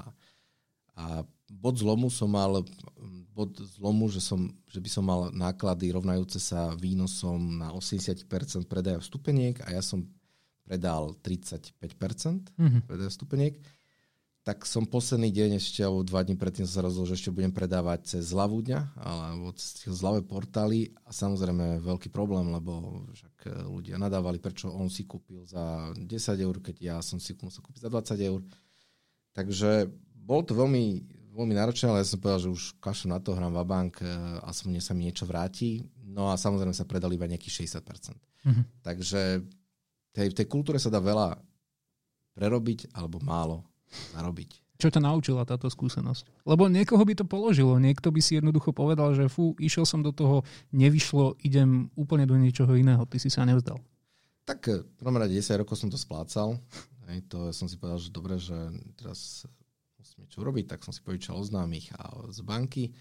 [0.99, 1.05] a
[1.51, 2.63] bod zlomu som mal,
[3.35, 8.27] bod zlomu, že, som, že by som mal náklady rovnajúce sa výnosom na 80%
[8.71, 10.07] predaja vstupeniek a ja som
[10.63, 11.75] predal 35%
[12.55, 12.87] mm-hmm.
[12.87, 13.59] predaj stupeniek,
[14.41, 17.53] tak som posledný deň ešte, alebo dva dní predtým som sa rozhodol, že ešte budem
[17.53, 23.49] predávať cez zľavu dňa, alebo cez zľavé portály a samozrejme veľký problém, lebo však e,
[23.69, 26.09] ľudia nadávali, prečo on si kúpil za 10
[26.41, 28.41] eur, keď ja som si musel kúpiť za 20 eur.
[29.37, 31.05] Takže bol to veľmi,
[31.37, 34.09] veľmi náročné, ale ja som povedal, že už kašu na to, hrám bank, e,
[34.41, 35.85] aspoň sa mi niečo vráti.
[36.01, 38.17] No a samozrejme sa predali iba nejakých 60%.
[38.17, 38.65] Mm-hmm.
[38.89, 39.21] Takže
[40.17, 41.37] tej, tej kultúre sa dá veľa
[42.35, 43.70] prerobiť alebo málo
[44.17, 44.51] zarobiť.
[44.81, 46.49] Čo ťa naučila táto skúsenosť?
[46.49, 50.09] Lebo niekoho by to položilo, niekto by si jednoducho povedal, že fú, išiel som do
[50.09, 50.41] toho,
[50.73, 53.77] nevyšlo, idem úplne do niečoho iného, ty si sa nevzdal.
[54.49, 56.57] Tak v prvom rade 10 rokov som to splácal,
[57.11, 58.55] Hej, to som si povedal, že dobre, že
[58.95, 59.43] teraz
[59.99, 62.95] musím niečo urobiť, tak som si požičal oznámych a z banky.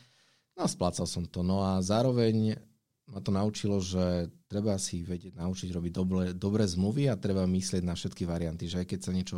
[0.58, 1.46] No a splácal som to.
[1.46, 2.58] No a zároveň
[3.06, 7.86] ma to naučilo, že treba si vedieť naučiť robiť dobre, dobré zmluvy a treba myslieť
[7.86, 9.38] na všetky varianty, že aj keď sa niečo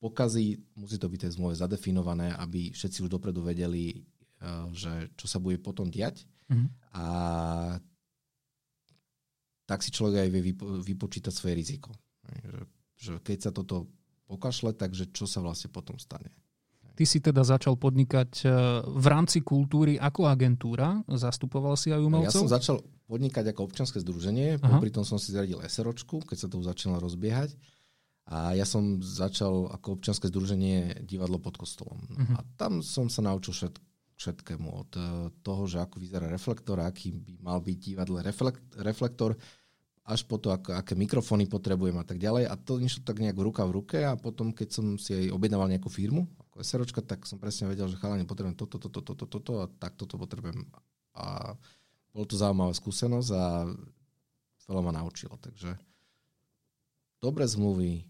[0.00, 4.00] pokazí, musí to byť tej zmluve zadefinované, aby všetci už dopredu vedeli,
[4.40, 6.24] eh, že čo sa bude potom diať.
[6.48, 6.68] Mm-hmm.
[6.98, 7.06] A
[9.68, 11.94] tak si človek aj vie vypo- vypočítať svoje riziko.
[12.26, 12.52] Že,
[12.98, 13.86] že keď sa toto
[14.26, 16.32] pokašle, takže čo sa vlastne potom stane.
[16.98, 18.50] Ty si teda začal podnikať eh,
[18.82, 22.32] v rámci kultúry ako agentúra, zastupoval si aj umelcov?
[22.32, 22.76] Ja som začal
[23.10, 27.02] podnikať ako občanské združenie, popri tom som si zradil SROčku, keď sa to už začalo
[27.02, 27.58] rozbiehať.
[28.30, 31.98] A ja som začal ako občianske združenie divadlo pod kostolom.
[31.98, 32.38] Uh-huh.
[32.38, 33.74] A tam som sa naučil všet,
[34.22, 34.70] všetkému.
[34.70, 35.02] Od e,
[35.42, 39.34] toho, že ako vyzerá reflektor, aký by mal byť divadle reflekt, reflektor,
[40.06, 42.50] až po to, ako, aké mikrofóny potrebujem a tak ďalej.
[42.50, 45.70] A to niečo tak nejak ruka v ruke a potom, keď som si aj objednával
[45.70, 49.26] nejakú firmu, ako SROčka, tak som presne vedel, že chalani potrebujem toto, toto, toto, toto,
[49.26, 50.66] toto a takto to potrebujem.
[51.14, 51.54] A
[52.10, 53.70] bolo to zaujímavá skúsenosť a
[54.66, 55.38] veľa ma naučilo.
[55.38, 55.78] Takže
[57.22, 58.09] dobré zmluvy,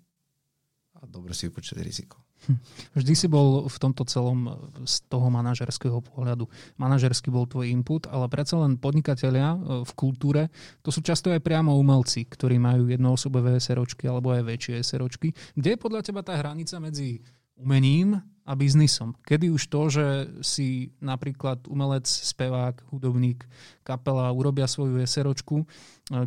[1.00, 2.20] a dobre si vypočítať riziko.
[2.48, 2.56] Hm.
[2.96, 4.48] Vždy si bol v tomto celom
[4.84, 6.48] z toho manažerského pohľadu.
[6.80, 10.48] Manažerský bol tvoj input, ale predsa len podnikatelia e, v kultúre,
[10.80, 15.32] to sú často aj priamo umelci, ktorí majú jednoosobové SROčky alebo aj väčšie SROčky.
[15.56, 17.20] Kde je podľa teba tá hranica medzi
[17.60, 19.16] umením a biznisom?
[19.20, 20.06] Kedy už to, že
[20.40, 23.44] si napríklad umelec, spevák, hudobník,
[23.84, 25.66] kapela urobia svoju SROčku, e,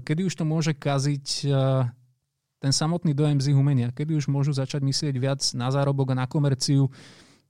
[0.02, 1.50] kedy už to môže kaziť
[2.64, 6.24] ten samotný dojem z ich umenia, kedy už môžu začať myslieť viac na zárobok a
[6.24, 6.88] na komerciu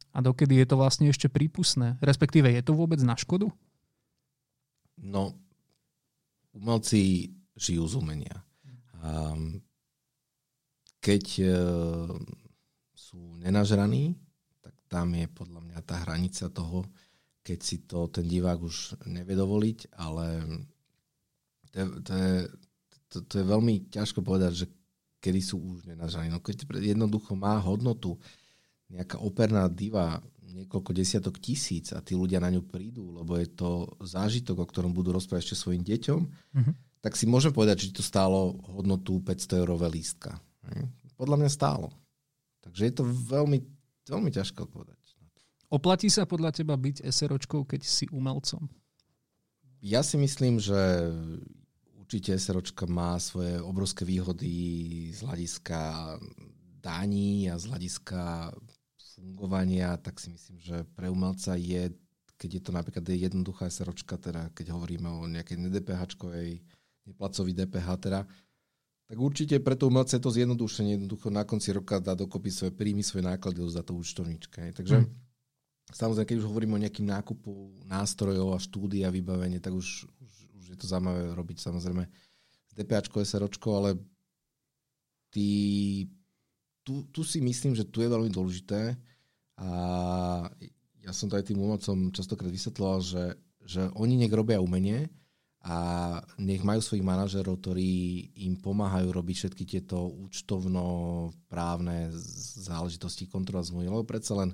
[0.09, 2.01] a dokedy je to vlastne ešte prípustné?
[2.01, 3.53] Respektíve, je to vôbec na škodu?
[4.97, 5.37] No,
[6.57, 8.41] umelci žijú z umenia.
[9.05, 9.37] A
[10.97, 11.47] keď e,
[12.97, 14.17] sú nenažraní,
[14.65, 16.89] tak tam je podľa mňa tá hranica toho,
[17.45, 20.41] keď si to ten divák už nevie dovoliť, ale
[21.69, 22.33] to je, to je,
[23.13, 24.65] to, to je veľmi ťažko povedať, že
[25.23, 26.27] kedy sú už nenažraní.
[26.27, 28.19] No keď jednoducho má hodnotu
[28.91, 33.87] nejaká operná diva niekoľko desiatok tisíc a tí ľudia na ňu prídu, lebo je to
[34.03, 36.73] zážitok, o ktorom budú rozprávať ešte svojim deťom, mm-hmm.
[36.99, 40.37] tak si môžem povedať, že to stálo hodnotu 500 eurové lístka.
[41.15, 41.89] Podľa mňa stálo.
[42.61, 43.63] Takže je to veľmi,
[44.05, 44.99] veľmi ťažko povedať.
[45.73, 48.69] Oplatí sa podľa teba byť SROčkou, keď si umelcom?
[49.81, 51.09] Ja si myslím, že
[52.03, 54.51] určite SROčka má svoje obrovské výhody
[55.15, 55.79] z hľadiska
[56.83, 58.51] daní a z hľadiska
[59.15, 61.95] fungovania, tak si myslím, že pre umelca je,
[62.35, 66.59] keď je to napríklad jednoduchá SROčka, teda keď hovoríme o nejakej nedPH-čkovej,
[67.07, 68.27] neplacový DPH, teda,
[69.07, 70.99] tak určite pre to umelca je to zjednodušenie.
[70.99, 74.59] Jednoducho na konci roka dá dokopy svoje príjmy, svoje náklady za to účtovníčka.
[74.75, 75.11] Takže hmm.
[75.93, 80.09] samozrejme, keď už hovoríme o nejakým nákupu nástrojov a štúdia, vybavenie, tak už
[80.73, 82.03] je to zaujímavé robiť samozrejme
[82.67, 83.89] s DPAčko, SROčko, ale
[85.29, 86.09] tý,
[86.81, 88.97] tu, tu si myslím, že tu je veľmi dôležité
[89.61, 89.69] a
[91.03, 95.11] ja som to aj tým umelcom častokrát vysvetloval, že, že oni nech robia umenie
[95.63, 95.77] a
[96.43, 97.91] nech majú svojich manažerov, ktorí
[98.47, 102.11] im pomáhajú robiť všetky tieto účtovno-právne
[102.67, 104.51] záležitosti, kontrola zmluvy, lebo predsa len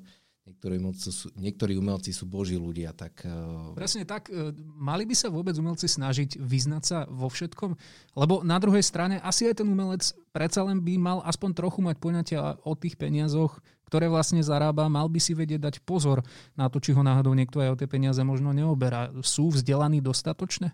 [0.50, 2.90] Niektorí umelci, sú, niektorí umelci sú boží ľudia.
[2.90, 3.78] Tak, uh...
[3.78, 4.34] Presne tak.
[4.34, 7.78] E, mali by sa vôbec umelci snažiť vyznať sa vo všetkom?
[8.18, 10.02] Lebo na druhej strane asi aj ten umelec
[10.34, 14.90] predsa len by mal aspoň trochu mať poňatia o tých peniazoch, ktoré vlastne zarába.
[14.90, 16.26] Mal by si vedieť dať pozor
[16.58, 19.14] na to, či ho náhodou niekto aj o tie peniaze možno neoberá.
[19.22, 20.74] Sú vzdelaní dostatočne?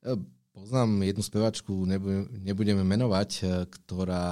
[0.00, 0.16] E,
[0.56, 1.84] poznám jednu spevačku,
[2.40, 4.24] nebudeme menovať, ktorá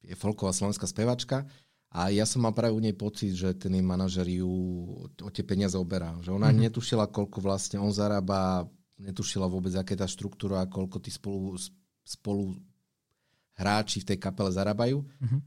[0.00, 1.44] je folková slovenská spevačka
[1.90, 4.46] a ja som mal práve u nej pocit, že ten jej manažer ju
[5.10, 6.14] o tie peniaze oberá.
[6.22, 6.70] Že ona mm-hmm.
[6.70, 11.58] netušila, koľko vlastne on zarába, netušila vôbec, aká je tá štruktúra, koľko tí spolu,
[12.06, 12.54] spolu
[13.58, 15.02] hráči v tej kapele zarábajú.
[15.02, 15.40] Uh-huh.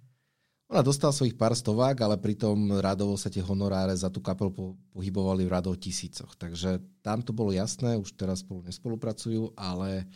[0.67, 4.75] Ona dostala svojich pár stovák, ale pritom radovo sa tie honoráre za tú kapelu po,
[4.91, 6.36] pohybovali v radov tisícoch.
[6.36, 10.12] Takže tam to bolo jasné, už teraz spolu nespolupracujú, ale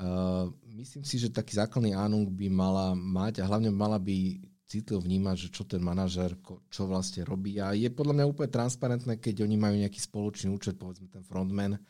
[0.00, 0.48] uh,
[0.80, 5.36] myslím si, že taký základný ánung by mala mať a hlavne mala by citlivo vnímať,
[5.40, 6.36] že čo ten manažer,
[6.68, 7.56] čo vlastne robí.
[7.56, 11.80] A je podľa mňa úplne transparentné, keď oni majú nejaký spoločný účet, povedzme ten frontman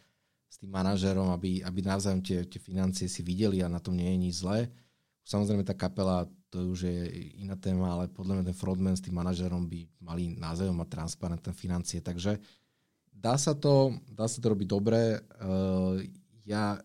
[0.48, 4.06] s tým manažerom, aby, aby navzájom tie, tie financie si videli a na tom nie
[4.06, 4.70] je nič zlé.
[5.26, 6.98] Samozrejme tá kapela, to už je
[7.42, 11.52] iná téma, ale podľa mňa ten frontman s tým manažerom by mali navzájom mať transparentné
[11.52, 12.00] financie.
[12.00, 12.40] Takže
[13.12, 15.20] dá sa to, dá sa to robiť dobre.
[15.36, 16.00] Uh,
[16.48, 16.80] ja,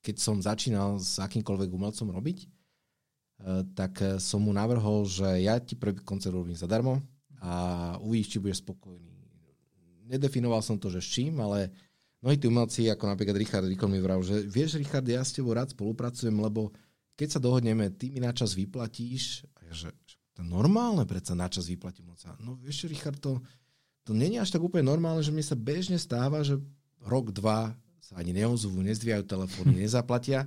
[0.00, 2.55] keď som začínal s akýmkoľvek umelcom robiť,
[3.76, 7.04] tak eh, som mu navrhol, že ja ti prvý koncert robím zadarmo
[7.40, 9.12] a uvidíš, či budeš spokojný.
[10.06, 11.68] Nedefinoval som to, že s čím, ale
[12.22, 15.52] mnohí tí umelci, ako napríklad Richard Rikon mi vral, že vieš, Richard, ja s tebou
[15.52, 16.70] rád spolupracujem, lebo
[17.18, 19.88] keď sa dohodneme, ty mi načas vyplatíš, a ja, že,
[20.36, 22.06] to je normálne predsa načas vyplatím.
[22.38, 23.42] No vieš, Richard, to,
[24.06, 26.62] to není až tak úplne normálne, že mi sa bežne stáva, že
[27.02, 30.46] rok, dva sa ani neozvú, nezdvíjajú telefóny, nezaplatia.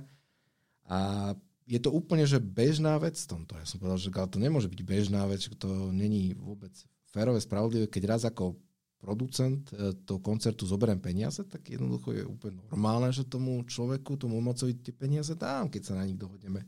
[0.88, 1.32] A
[1.66, 3.54] je to úplne, že bežná vec v tomto.
[3.56, 6.72] Ja som povedal, že to nemôže byť bežná vec, to není vôbec
[7.10, 8.58] férové, spravodlivé, keď raz ako
[9.00, 14.36] producent e, toho koncertu zoberiem peniaze, tak jednoducho je úplne normálne, že tomu človeku, tomu
[14.38, 16.62] umelcovi tie peniaze dám, keď sa na nich dohodneme.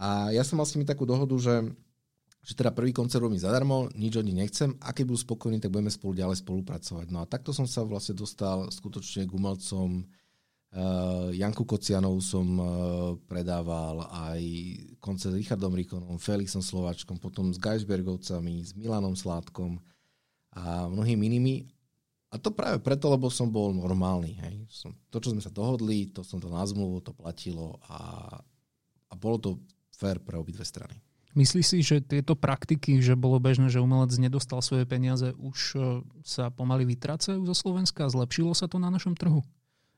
[0.00, 1.54] A ja som mal s nimi takú dohodu, že,
[2.42, 5.70] že teda prvý koncert robím zadarmo, nič od nich nechcem a keď budú spokojní, tak
[5.70, 7.06] budeme spolu ďalej spolupracovať.
[7.12, 10.08] No a takto som sa vlastne dostal skutočne k umelcom,
[11.36, 12.66] Janku Kocianovú som uh,
[13.28, 14.40] predával aj
[15.04, 19.76] koncert s Richardom Rikonom, Felixom Slovačkom, potom s Geisbergovcami, s Milanom Sládkom
[20.56, 21.68] a mnohými inými.
[22.32, 24.32] A to práve preto, lebo som bol normálny.
[24.40, 24.56] Hej.
[24.72, 26.64] Som, to, čo sme sa dohodli, to som to na
[27.04, 28.40] to platilo a,
[29.08, 29.50] a bolo to
[29.92, 30.96] fér pre obidve strany.
[31.36, 36.00] Myslíš si, že tieto praktiky, že bolo bežné, že umelec nedostal svoje peniaze, už uh,
[36.24, 38.08] sa pomaly vytracajú zo Slovenska?
[38.08, 39.44] Zlepšilo sa to na našom trhu?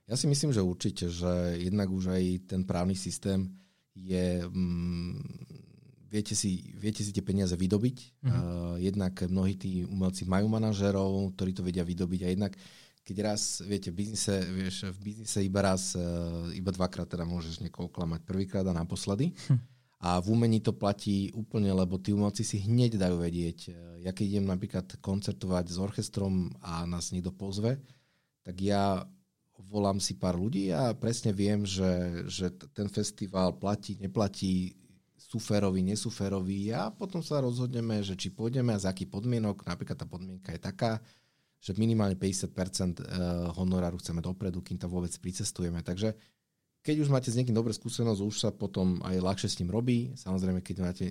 [0.04, 3.48] Ja si myslím, že určite, že jednak už aj ten právny systém
[3.96, 4.44] je...
[4.44, 5.22] Mm,
[6.14, 7.96] viete, si, viete si tie peniaze vydobiť.
[8.22, 8.30] Mm-hmm.
[8.30, 12.54] Uh, jednak mnohí tí umelci majú manažerov, ktorí to vedia vydobiť a jednak
[13.04, 17.60] keď raz, viete, v biznise, vieš, v biznise iba raz, uh, iba dvakrát teda môžeš
[17.60, 18.24] niekoho klamať.
[18.24, 19.34] Prvýkrát a naposledy.
[19.50, 19.60] Hm.
[20.04, 23.72] A v umení to platí úplne, lebo tí umelci si hneď dajú vedieť.
[24.04, 27.80] Ja keď idem napríklad koncertovať s orchestrom a nás niekto pozve,
[28.44, 29.08] tak ja
[29.68, 34.76] volám si pár ľudí a presne viem, že, že ten festival platí, neplatí,
[35.34, 39.66] sú féroví, nesú féroví a potom sa rozhodneme, že či pôjdeme a za aký podmienok.
[39.66, 41.02] Napríklad tá podmienka je taká,
[41.58, 43.04] že minimálne 50% eh,
[43.58, 45.82] honoráru chceme dopredu, kým tam vôbec pricestujeme.
[45.82, 46.14] Takže
[46.84, 50.12] keď už máte s niekým dobrú skúsenosť, už sa potom aj ľahšie s ním robí.
[50.14, 51.06] Samozrejme, keď máte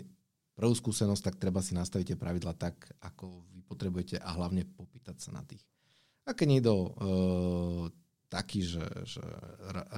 [0.53, 5.17] prvú skúsenosť, tak treba si nastaviť tie pravidla tak, ako vy potrebujete a hlavne popýtať
[5.17, 5.65] sa na tých.
[6.23, 7.85] A keď niekto uh,
[8.33, 9.21] taký, že, že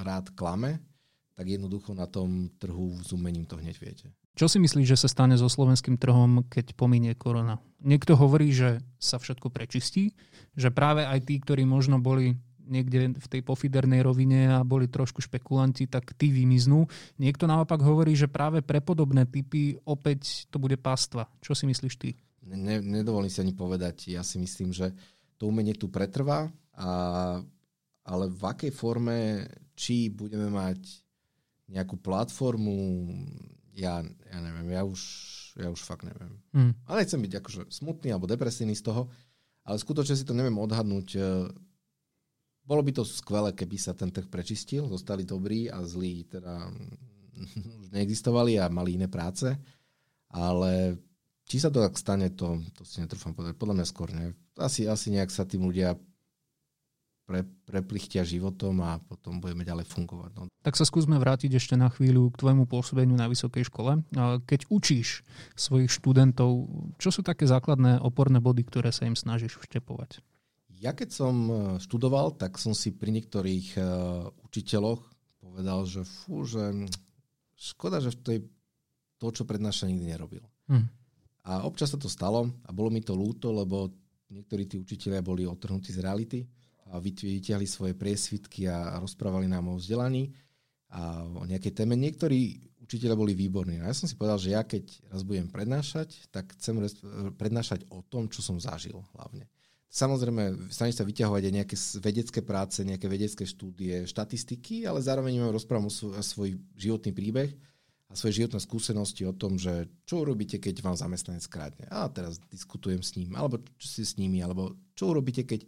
[0.04, 0.84] rád klame,
[1.36, 4.08] tak jednoducho na tom trhu s umením to hneď viete.
[4.36, 7.64] Čo si myslíš, že sa stane so slovenským trhom, keď pominie korona?
[7.80, 10.12] Niekto hovorí, že sa všetko prečistí,
[10.60, 15.24] že práve aj tí, ktorí možno boli niekde v tej pofidernej rovine a boli trošku
[15.24, 16.90] špekulanti, tak tí vymiznú.
[17.16, 21.30] Niekto naopak hovorí, že práve pre podobné typy opäť to bude pastva.
[21.40, 22.18] Čo si myslíš ty?
[22.44, 24.12] Ne, nedovolím si ani povedať.
[24.12, 24.92] Ja si myslím, že
[25.40, 26.90] to umenie tu pretrvá a
[28.06, 30.78] ale v akej forme, či budeme mať
[31.66, 33.02] nejakú platformu,
[33.74, 35.02] ja, ja neviem, ja už,
[35.58, 36.38] ja už fakt neviem.
[36.54, 36.72] Mm.
[36.86, 39.10] Ale nechcem byť akože smutný alebo depresívny z toho,
[39.66, 41.08] ale skutočne si to neviem odhadnúť.
[41.18, 41.20] E,
[42.66, 46.70] bolo by to skvelé, keby sa ten trh prečistil, zostali dobrí a zlí teda
[47.82, 49.50] už neexistovali a mali iné práce,
[50.30, 51.02] ale
[51.46, 53.58] či sa to tak stane, to, to si netrúfam povedať.
[53.58, 54.34] Podľa mňa skôr ne.
[54.58, 55.94] Asi, asi nejak sa tým ľudia
[57.26, 60.32] pre, preplichtia životom a potom budeme ďalej fungovať.
[60.38, 60.46] No.
[60.62, 64.06] Tak sa skúsme vrátiť ešte na chvíľu k tvojmu pôsobeniu na vysokej škole.
[64.46, 65.26] Keď učíš
[65.58, 66.70] svojich študentov,
[67.02, 70.22] čo sú také základné oporné body, ktoré sa im snažíš vštepovať?
[70.76, 75.02] Ja keď som e, študoval, tak som si pri niektorých uh, učiteľoch
[75.40, 76.92] povedal, že fú, že
[77.56, 78.40] škoda, že to je
[79.16, 80.44] to, čo prednáša nikdy nerobil.
[80.68, 80.92] Hmm.
[81.48, 83.88] A občas sa to stalo a bolo mi to ľúto, lebo
[84.28, 86.40] niektorí tí učiteľia boli otrhnutí z reality
[86.90, 87.02] a
[87.66, 90.32] svoje priesvitky a rozprávali nám o vzdelaní
[90.94, 91.98] a o nejakej téme.
[91.98, 93.82] Niektorí učiteľe boli výborní.
[93.82, 96.78] A ja som si povedal, že ja keď raz budem prednášať, tak chcem
[97.34, 99.50] prednášať o tom, čo som zažil hlavne.
[99.90, 105.56] Samozrejme, snažím sa vyťahovať aj nejaké vedecké práce, nejaké vedecké štúdie, štatistiky, ale zároveň im
[105.56, 107.56] rozprávam svoj životný príbeh
[108.12, 111.88] a svoje životné skúsenosti o tom, že čo urobíte, keď vám zamestnanec krádne.
[111.90, 115.64] A teraz diskutujem s ním, alebo čo si s nimi, alebo čo urobíte, keď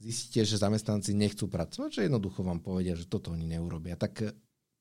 [0.00, 4.00] zistíte, že zamestnanci nechcú pracovať, že jednoducho vám povedia, že toto oni neurobia.
[4.00, 4.32] Tak e,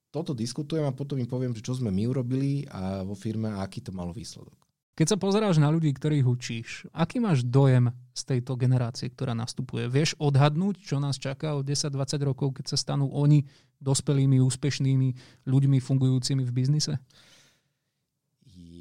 [0.10, 3.84] toto diskutujem a potom im poviem, čo sme my urobili a vo firme a aký
[3.84, 4.56] to malo výsledok.
[4.96, 9.88] Keď sa pozeráš na ľudí, ktorých učíš, aký máš dojem z tejto generácie, ktorá nastupuje?
[9.88, 13.48] Vieš odhadnúť, čo nás čaká o 10-20 rokov, keď sa stanú oni
[13.80, 15.10] dospelými, úspešnými
[15.48, 17.00] ľuďmi fungujúcimi v biznise?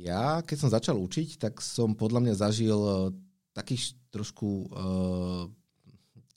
[0.02, 2.94] Ja, keď som začal učiť, tak som podľa mňa zažil eh,
[3.54, 5.44] takých trošku uh,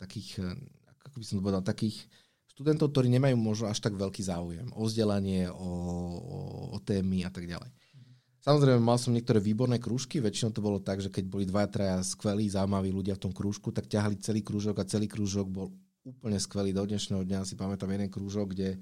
[0.02, 0.58] takých, eh,
[1.06, 2.10] ako by som to povedal, takých
[2.50, 5.70] študentov, ktorí nemajú možno až tak veľký záujem o vzdelanie, o,
[6.18, 6.40] o,
[6.76, 7.70] o témy a tak ďalej.
[8.42, 12.02] Samozrejme, mal som niektoré výborné krúžky, väčšinou to bolo tak, že keď boli dva, traja
[12.02, 15.70] skvelí, zaujímaví ľudia v tom krúžku, tak ťahali celý krúžok a celý krúžok bol
[16.02, 16.74] úplne skvelý.
[16.74, 18.82] Do dnešného dňa si pamätám jeden krúžok, kde,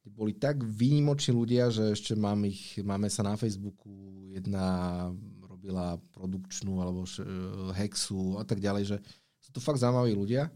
[0.00, 3.92] kde boli tak výnimoční ľudia, že ešte mám ich, máme sa na Facebooku,
[4.32, 5.12] jedna
[5.44, 7.04] robila produkčnú alebo
[7.76, 8.96] hexu a tak ďalej, že
[9.54, 10.50] sú to fakt zaujímaví ľudia.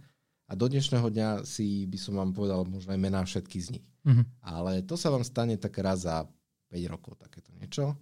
[0.50, 3.86] A do dnešného dňa si by som vám povedal možno aj mená všetky z nich.
[4.02, 4.26] Mm-hmm.
[4.42, 6.26] Ale to sa vám stane tak raz za
[6.74, 7.94] 5 rokov, takéto niečo.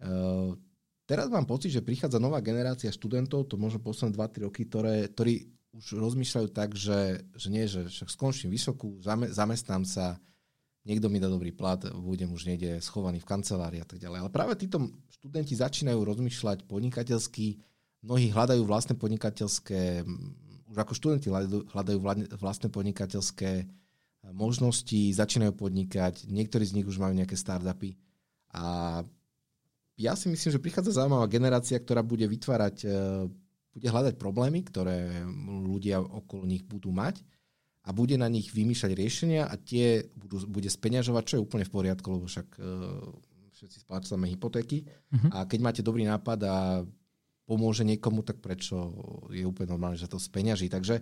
[0.00, 0.56] Uh,
[1.04, 5.52] teraz mám pocit, že prichádza nová generácia študentov, to možno posledné 2-3 roky, ktoré, ktorí
[5.76, 10.16] už rozmýšľajú tak, že, že nie, že však skončím vysokú, zame, zamestnám sa,
[10.88, 14.22] niekto mi dá dobrý plat, budem už niekde schovaný v kancelárii a tak ďalej.
[14.22, 14.86] Ale práve títo
[15.18, 17.58] študenti začínajú rozmýšľať podnikateľsky,
[18.02, 20.06] mnohí hľadajú vlastné podnikateľské,
[20.68, 21.28] už ako študenti
[21.72, 21.98] hľadajú
[22.38, 23.66] vlastné podnikateľské
[24.34, 27.96] možnosti, začínajú podnikať, niektorí z nich už majú nejaké startupy
[28.52, 29.00] a
[29.98, 32.88] ja si myslím, že prichádza zaujímavá generácia, ktorá bude vytvárať, e,
[33.74, 35.26] bude hľadať problémy, ktoré
[35.66, 37.26] ľudia okolo nich budú mať
[37.82, 41.74] a bude na nich vymýšľať riešenia a tie budú, bude speňažovať, čo je úplne v
[41.74, 43.10] poriadku, lebo však uh,
[43.58, 45.34] všetci splácame hypotéky uh-huh.
[45.34, 46.86] a keď máte dobrý nápad a
[47.48, 48.92] pomôže niekomu, tak prečo
[49.32, 50.68] je úplne normálne, že to speňaží.
[50.68, 51.00] Takže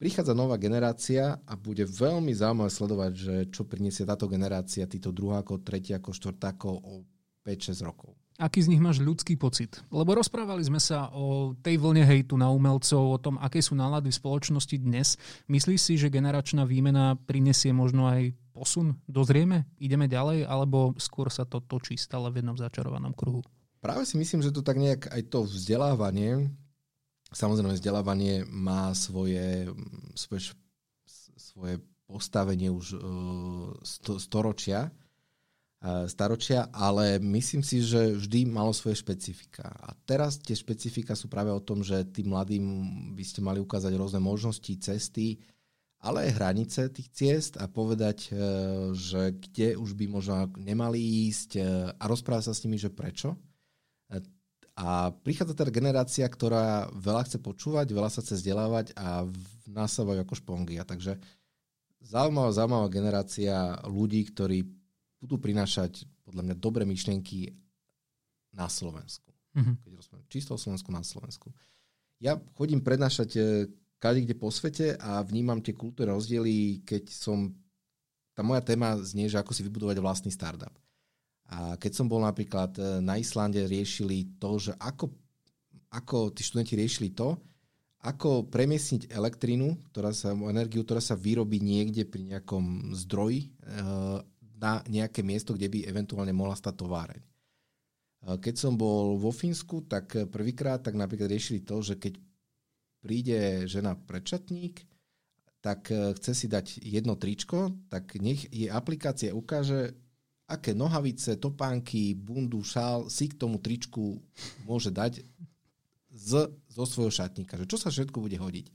[0.00, 5.60] prichádza nová generácia a bude veľmi zaujímavé sledovať, že čo priniesie táto generácia, títo druhákov,
[5.60, 7.04] tretiakov, štvrtákov o
[7.44, 8.16] 5-6 rokov.
[8.40, 9.84] Aký z nich máš ľudský pocit?
[9.92, 14.08] Lebo rozprávali sme sa o tej vlne hejtu na umelcov, o tom, aké sú nálady
[14.08, 15.20] v spoločnosti dnes.
[15.52, 18.96] Myslíš si, že generačná výmena prinesie možno aj posun?
[19.04, 19.68] Dozrieme?
[19.76, 20.48] Ideme ďalej?
[20.48, 23.44] Alebo skôr sa to točí stále v jednom začarovanom kruhu?
[23.82, 26.54] Práve si myslím, že to tak nejak aj to vzdelávanie,
[27.34, 29.66] samozrejme vzdelávanie má svoje,
[30.14, 30.54] svoje,
[31.34, 31.74] svoje
[32.06, 33.02] postavenie už uh,
[34.22, 34.94] storočia,
[36.06, 39.66] staročia, ale myslím si, že vždy malo svoje špecifika.
[39.66, 42.64] A teraz tie špecifika sú práve o tom, že tým mladým
[43.18, 45.42] by ste mali ukázať rôzne možnosti, cesty,
[45.98, 48.38] ale aj hranice tých ciest a povedať, e,
[48.94, 50.98] že kde už by možno nemali
[51.30, 51.60] ísť e,
[51.94, 53.34] a rozprávať sa s nimi, že prečo.
[54.72, 59.28] A prichádza teda generácia, ktorá veľa chce počúvať, veľa sa chce vzdelávať a
[59.68, 60.80] nasávajú ako špongy.
[60.80, 61.20] A takže
[62.00, 64.64] zaujímavá, zaujímavá generácia ľudí, ktorí
[65.20, 67.52] budú prinášať podľa mňa dobré myšlienky
[68.56, 69.28] na Slovensku.
[69.52, 69.76] Mm-hmm.
[69.84, 71.52] Keď rozprávame čisto o Slovensku na Slovensku.
[72.22, 73.40] Ja chodím prednášať e,
[74.00, 77.52] kade kde po svete a vnímam tie kultúrne rozdiely, keď som...
[78.32, 80.72] Tá moja téma znie, že ako si vybudovať vlastný startup.
[81.52, 85.12] A keď som bol napríklad e, na Islande, riešili to, že ako,
[85.92, 87.36] ako tí študenti riešili to,
[88.02, 93.48] ako premiesniť elektrínu, ktorá sa, energiu, ktorá sa vyrobí niekde pri nejakom zdroji e,
[94.56, 97.22] na nejaké miesto, kde by eventuálne mohla stať továreň.
[98.22, 102.22] Keď som bol vo Fínsku, tak prvýkrát tak napríklad riešili to, že keď
[103.02, 104.86] príde žena prečatník,
[105.62, 109.94] tak e, chce si dať jedno tričko, tak nech jej aplikácia ukáže,
[110.52, 114.20] aké nohavice, topánky, bundu, šál si k tomu tričku
[114.68, 115.24] môže dať
[116.12, 116.30] z,
[116.68, 117.56] zo svojho šatníka.
[117.56, 118.66] Že čo sa všetko bude hodiť.
[118.68, 118.72] E,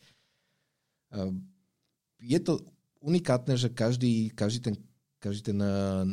[2.26, 2.66] je to
[3.06, 4.76] unikátne, že každý, každý ten
[5.18, 6.06] každý ten uh,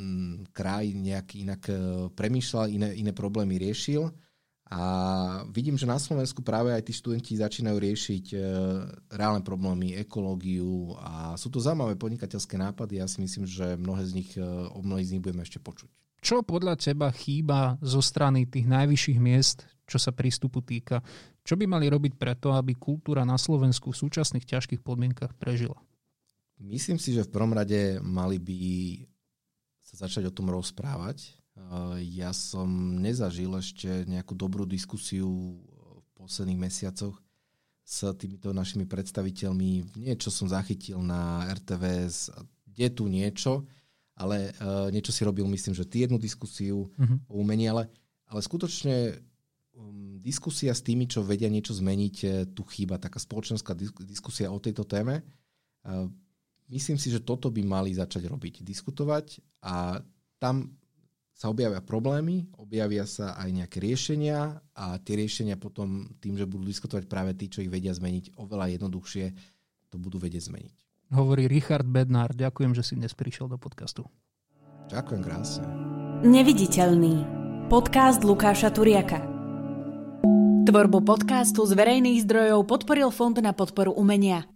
[0.57, 4.09] kraj nejak inak uh, premýšľal, iné, iné problémy riešil.
[4.73, 4.81] A
[5.53, 8.41] vidím, že na Slovensku práve aj tí študenti začínajú riešiť uh,
[9.13, 12.97] reálne problémy, ekológiu a sú to zaujímavé podnikateľské nápady.
[12.97, 15.93] Ja si myslím, že mnohé z nich, uh, o mnohých z nich budeme ešte počuť.
[16.25, 21.05] Čo podľa teba chýba zo strany tých najvyšších miest, čo sa prístupu týka?
[21.45, 25.77] Čo by mali robiť preto, aby kultúra na Slovensku v súčasných ťažkých podmienkach prežila?
[26.57, 28.61] Myslím si, že v prvom rade mali by
[29.85, 31.44] sa začať o tom rozprávať.
[32.03, 35.31] Ja som nezažil ešte nejakú dobrú diskusiu
[35.63, 37.15] v posledných mesiacoch
[37.85, 39.95] s týmito našimi predstaviteľmi.
[39.95, 42.35] Niečo som zachytil na RTVS,
[42.75, 43.63] je tu niečo,
[44.19, 47.19] ale uh, niečo si robil, myslím, že ty jednu diskusiu uh-huh.
[47.31, 47.87] o umení, ale,
[48.27, 49.15] ale skutočne
[49.79, 54.83] um, diskusia s tými, čo vedia niečo zmeniť, tu chýba taká spoločenská diskusia o tejto
[54.83, 55.23] téme.
[55.87, 56.11] Uh,
[56.73, 60.03] myslím si, že toto by mali začať robiť, diskutovať a
[60.43, 60.75] tam
[61.35, 66.63] sa objavia problémy, objavia sa aj nejaké riešenia a tie riešenia potom tým, že budú
[66.63, 69.25] diskutovať práve tí, čo ich vedia zmeniť, oveľa jednoduchšie
[69.91, 70.77] to budú vedieť zmeniť.
[71.15, 72.33] Hovorí Richard Bednár.
[72.33, 74.07] Ďakujem, že si dnes prišiel do podcastu.
[74.89, 75.67] Ďakujem krásne.
[76.23, 77.27] Neviditeľný.
[77.67, 79.21] Podcast Lukáša Turiaka.
[80.65, 84.54] Tvorbu podcastu z verejných zdrojov podporil Fond na podporu umenia.